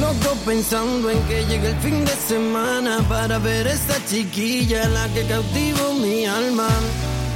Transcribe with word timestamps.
Loco 0.00 0.34
pensando 0.46 1.10
en 1.10 1.20
que 1.28 1.44
llegue 1.44 1.68
el 1.68 1.76
fin 1.76 2.04
de 2.06 2.12
semana 2.26 3.00
para 3.06 3.38
ver 3.38 3.66
esa 3.66 4.02
chiquilla 4.06 4.88
la 4.88 5.06
que 5.08 5.26
cautivo 5.26 5.92
mi 5.94 6.24
alma. 6.24 6.68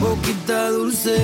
Boquita 0.00 0.70
dulce, 0.70 1.16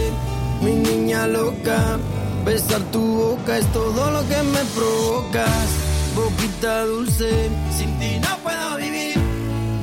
mi 0.60 0.72
niña 0.72 1.26
loca. 1.26 1.98
Besar 2.44 2.82
tu 2.92 3.00
boca 3.00 3.56
es 3.56 3.66
todo 3.72 4.10
lo 4.10 4.20
que 4.28 4.42
me 4.42 4.62
provocas. 4.76 5.68
Boquita 6.14 6.84
dulce, 6.84 7.30
sin 7.76 7.98
ti 7.98 8.18
no 8.20 8.36
puedo 8.42 8.76
vivir. 8.76 9.16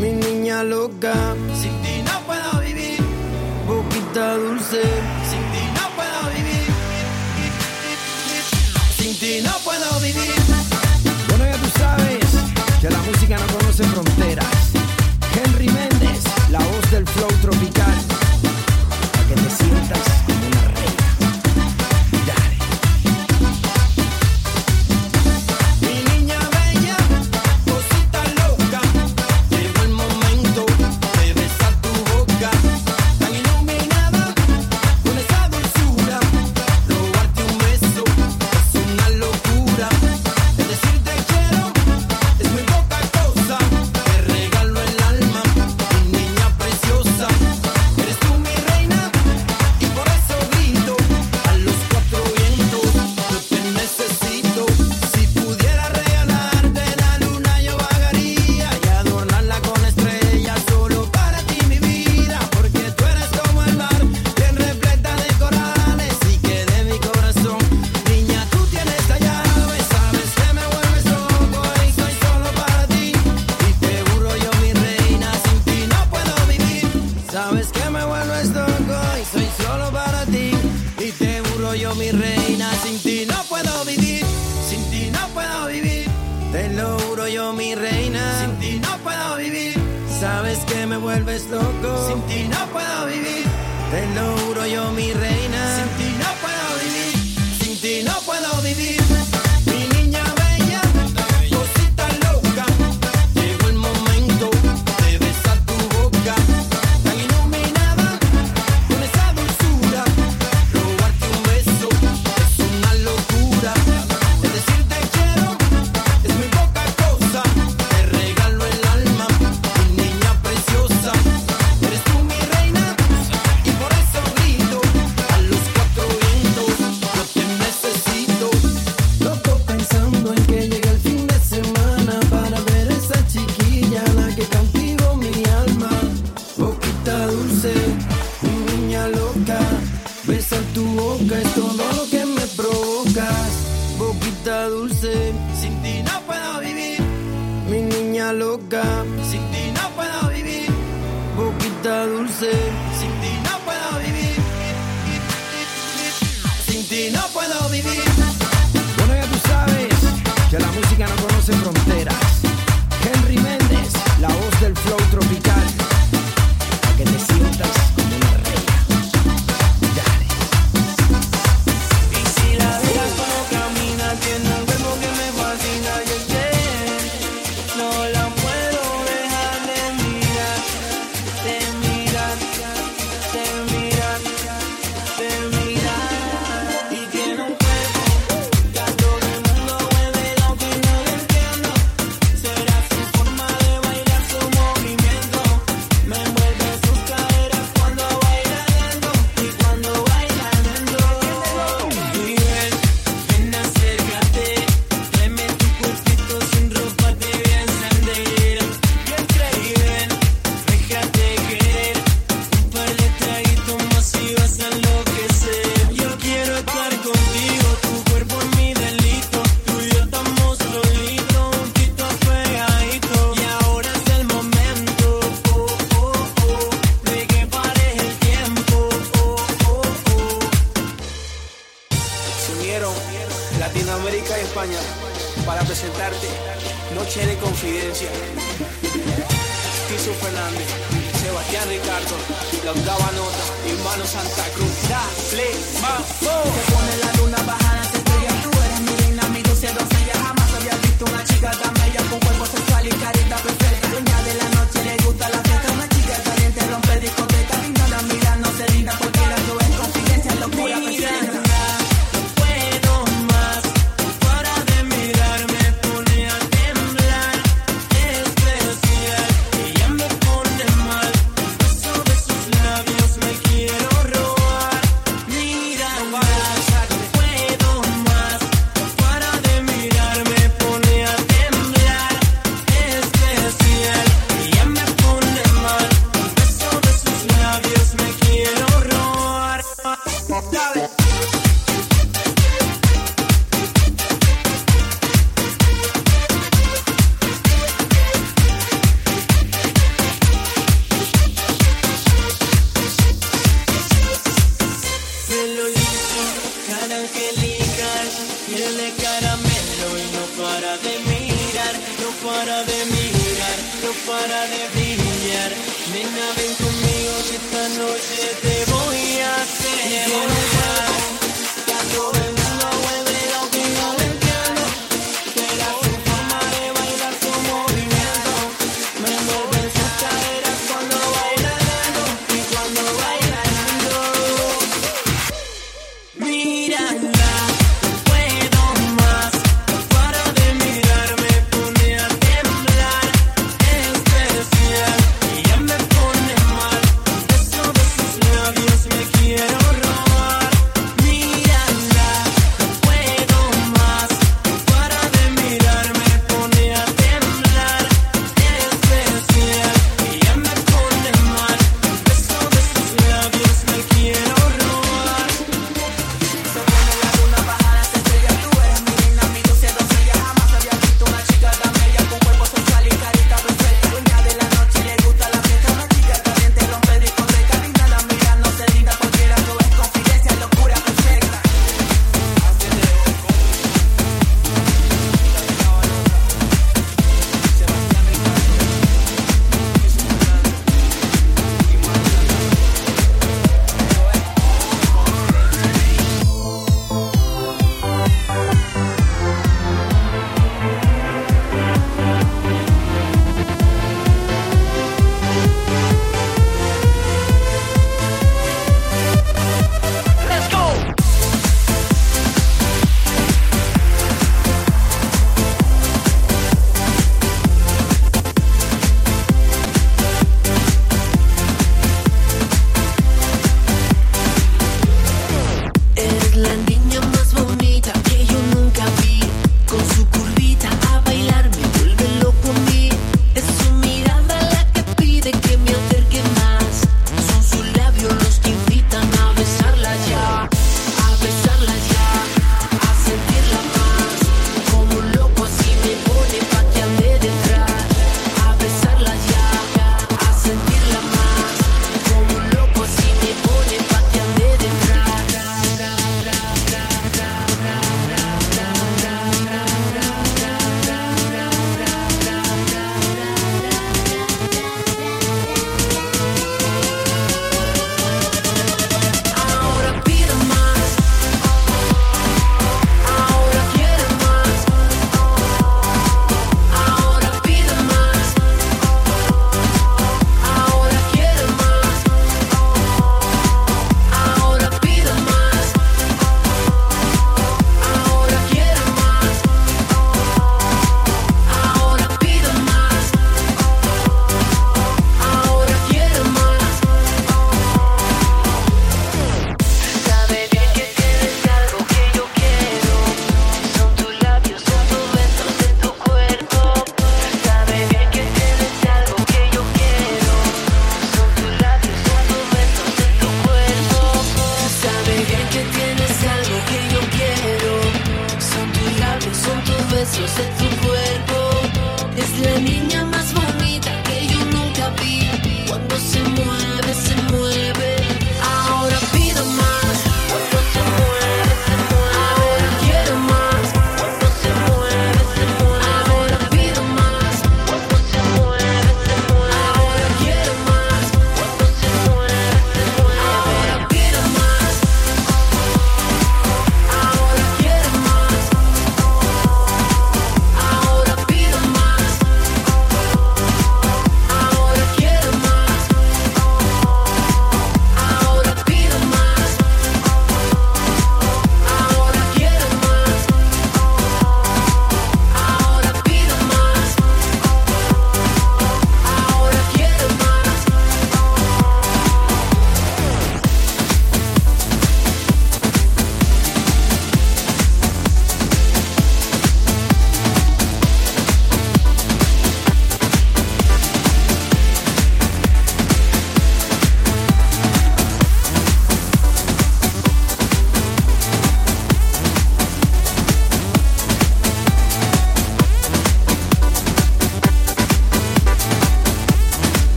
Mi 0.00 0.10
niña 0.12 0.64
loca, 0.64 1.14
sin 1.60 1.74
ti 1.82 2.02
no 2.02 2.20
puedo 2.26 2.60
vivir. 2.66 3.00
Boquita 3.68 4.36
dulce, 4.36 4.82
sin 5.30 5.44
ti 5.52 5.62
no 5.76 5.84
puedo 5.96 6.20
vivir. 6.34 6.68
Sin 8.98 9.18
ti 9.20 9.40
no 9.46 9.52
puedo 9.64 10.00
vivir. 10.00 10.53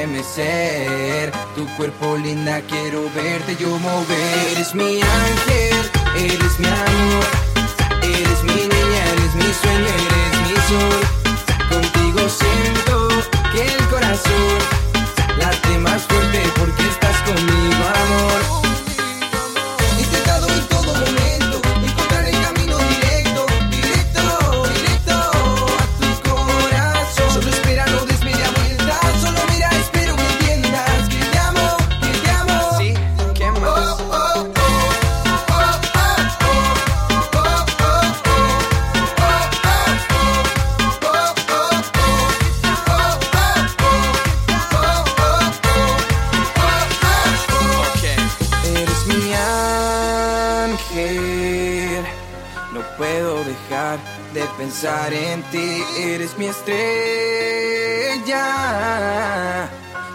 estremecer. 0.00 1.32
Tu 1.54 1.66
cuerpo 1.76 2.16
linda, 2.16 2.60
quiero 2.62 3.02
verte 3.14 3.56
yo 3.60 3.78
mover. 3.78 4.48
Eres 4.52 4.74
mi 4.74 5.00
ángel, 5.02 5.90
eres 6.16 6.58
mi 6.58 6.66
amor. 6.66 7.26
Eres 8.02 8.42
mi 8.44 8.54
niña, 8.54 9.02
eres 9.12 9.34
mi 9.34 9.52
sueño, 9.60 9.92
eres 10.06 10.40
mi 10.46 10.54
sol. 10.68 11.02
Contigo 11.68 12.28
siento 12.28 13.08
que 13.52 13.62
el 13.62 13.88
corazón 13.88 14.58
late 15.38 15.78
más 15.78 16.02
fuerte 16.02 16.42
porque 16.58 16.88
estás 16.88 17.16
conmigo, 17.22 17.84
amor. 17.84 18.79
eres 56.30 56.38
mi 56.38 56.46
estrella. 56.46 56.86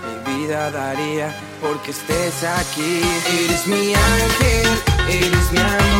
Mi 0.05 0.33
vida 0.33 0.71
daría 0.71 1.35
porque 1.61 1.91
estés 1.91 2.43
aquí. 2.43 3.01
Eres 3.43 3.67
mi 3.67 3.93
ángel, 3.93 4.67
eres 5.09 5.51
mi 5.51 5.59
amor. 5.59 5.94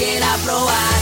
Quisiera 0.00 0.38
probar. 0.38 0.99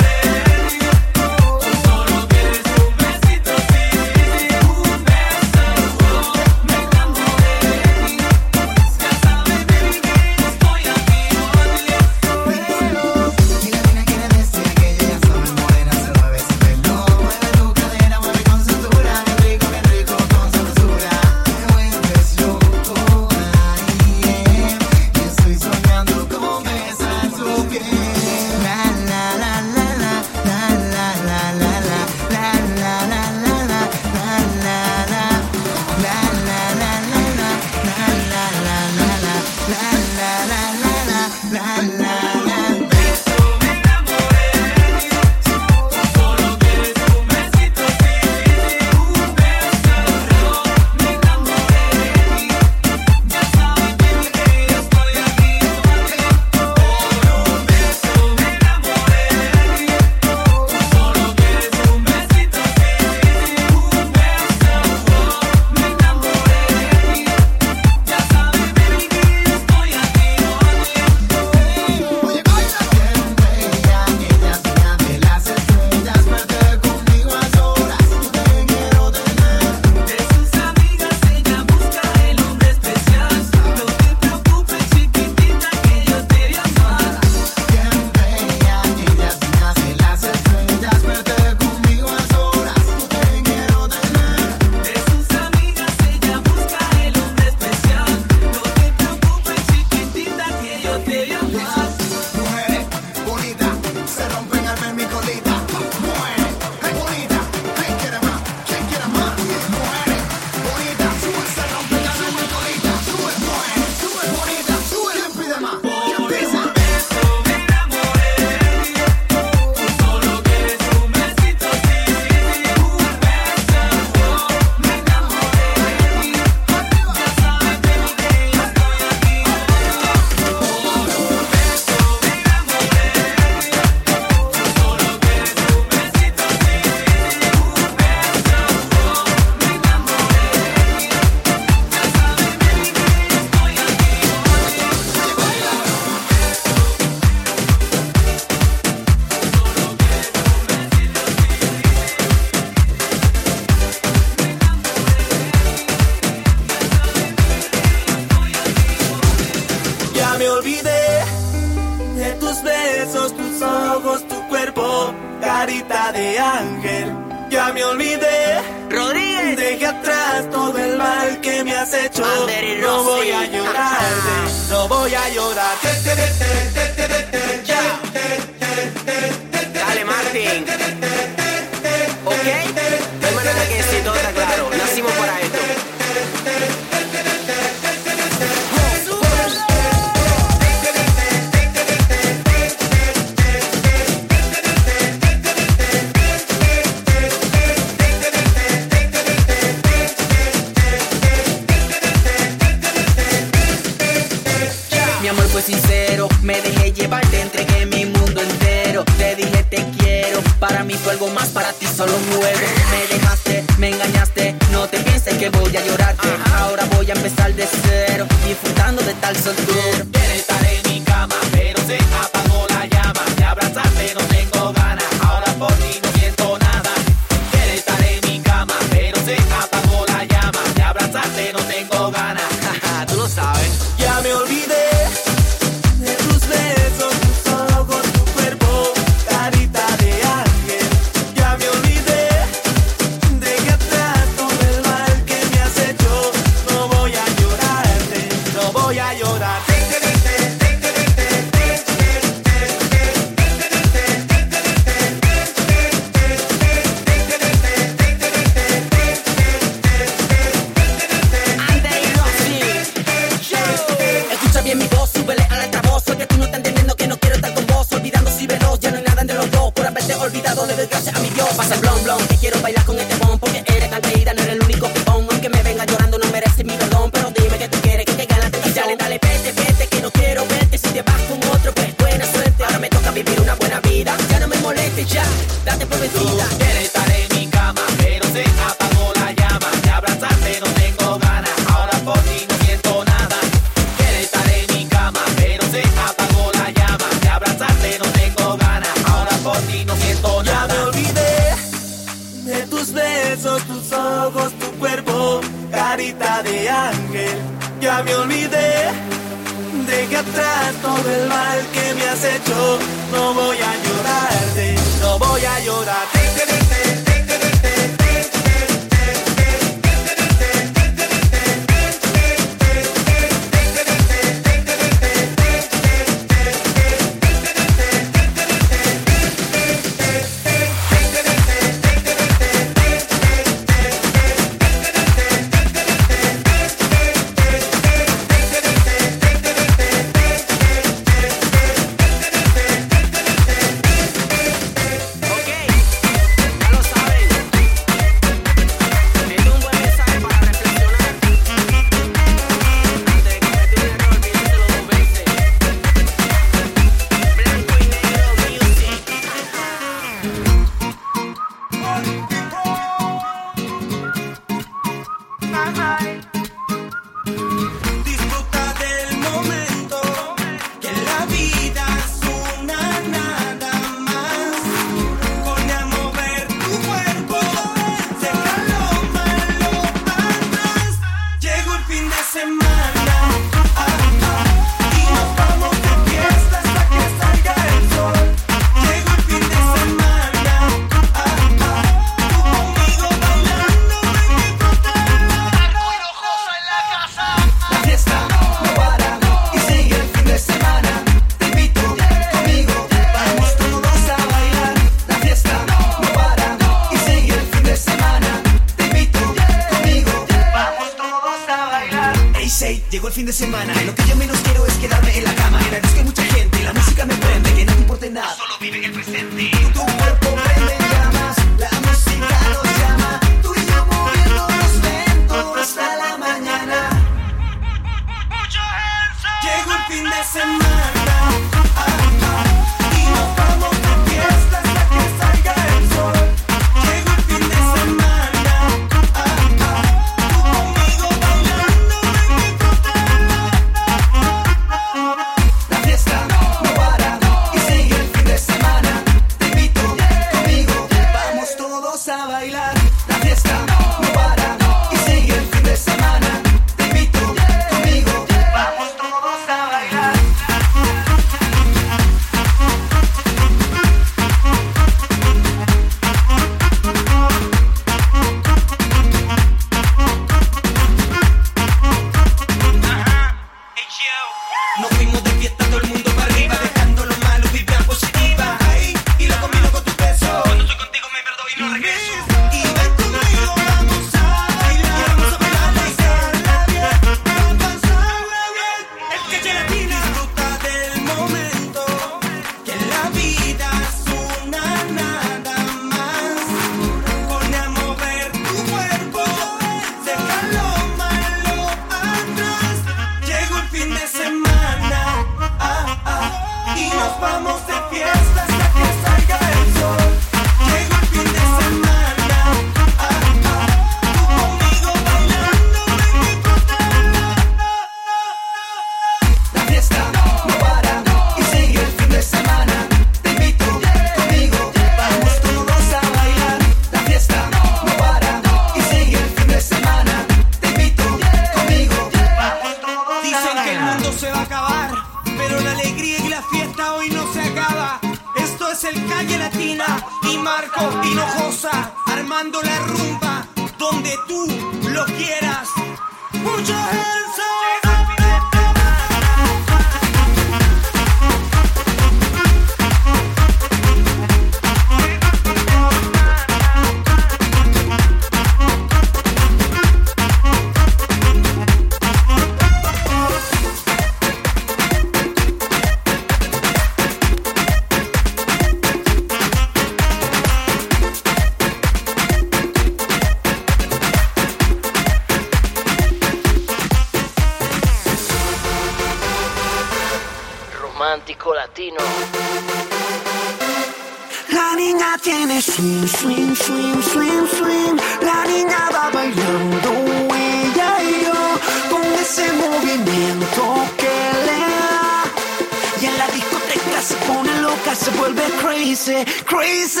se 598.00 598.10
vuelve 598.12 598.42
crazy, 598.62 599.24
crazy. 599.44 600.00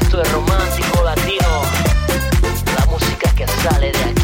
Esto 0.00 0.20
es 0.20 0.32
romántico 0.32 1.04
latino, 1.04 1.62
la 2.76 2.86
música 2.86 3.30
que 3.36 3.46
sale 3.46 3.92
de 3.92 4.04
aquí. 4.04 4.17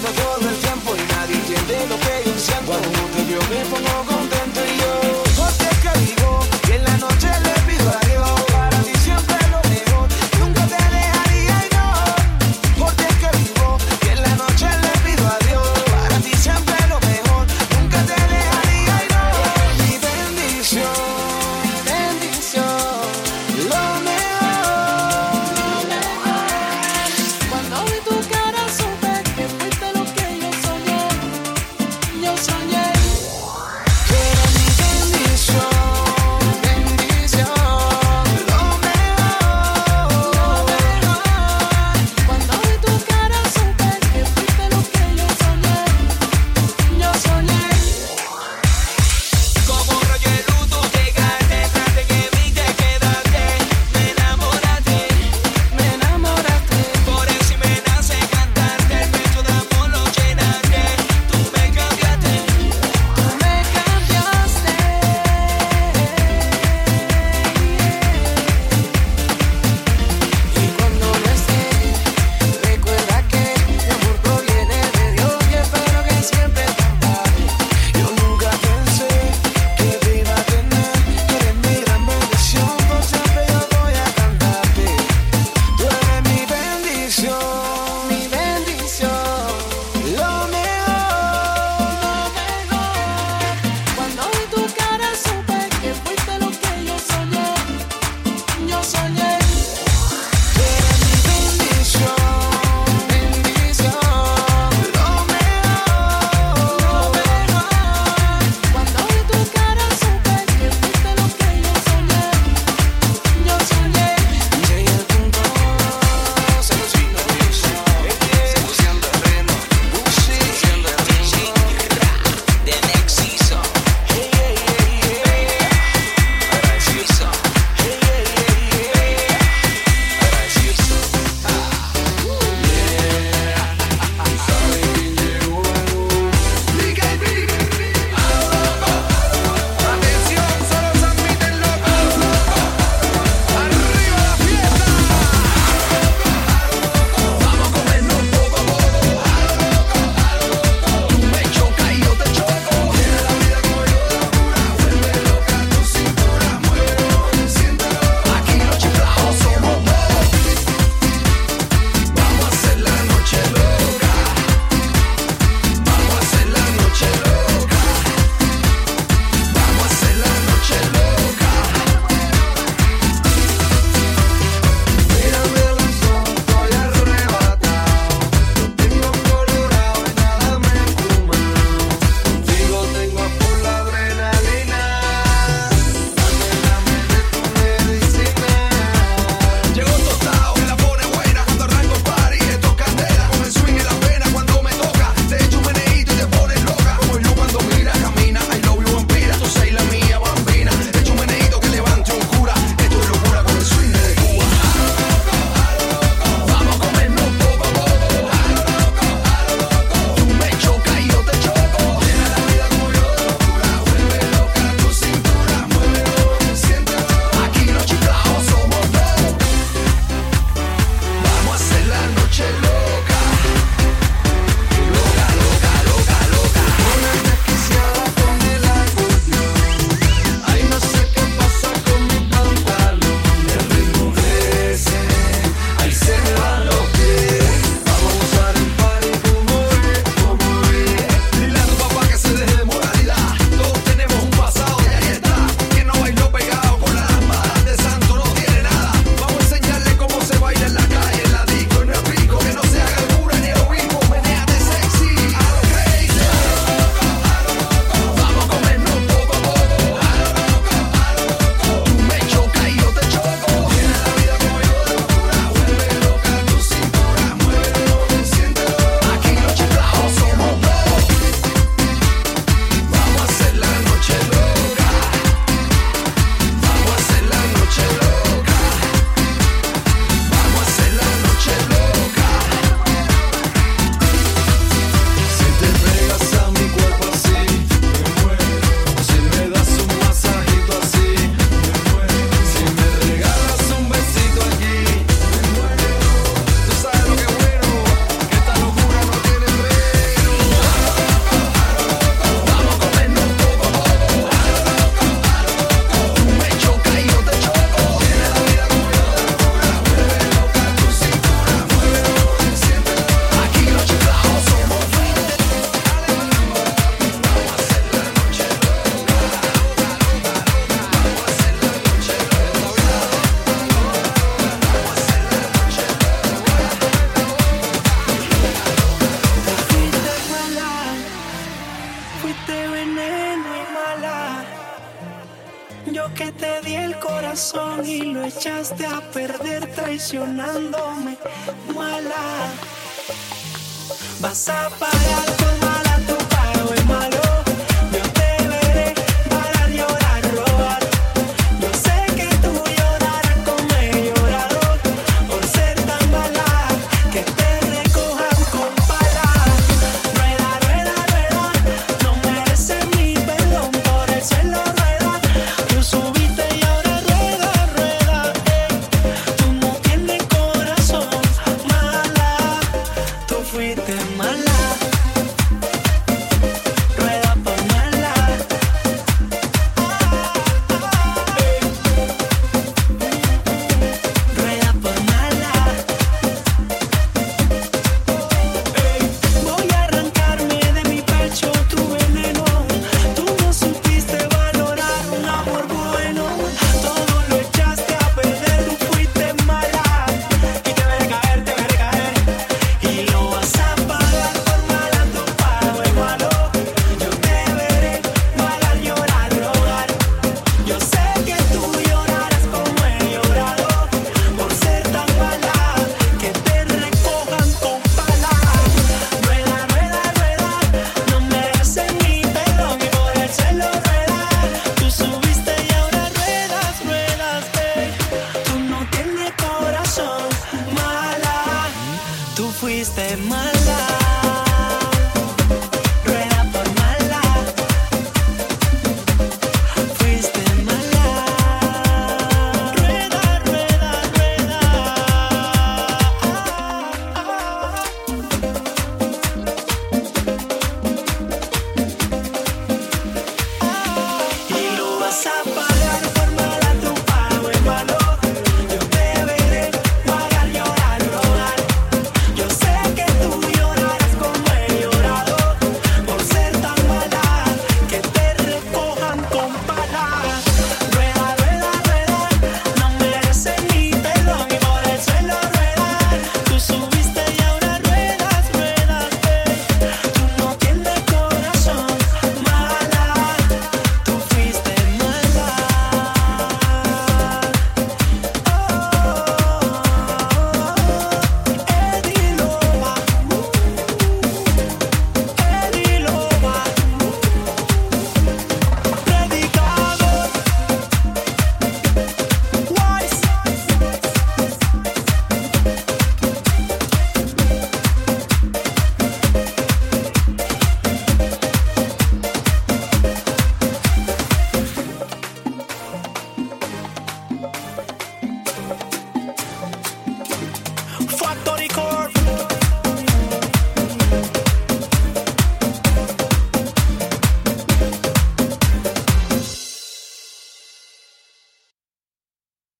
the 0.00 0.12
bullet. 0.12 0.49